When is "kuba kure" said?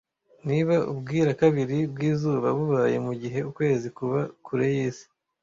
3.97-4.67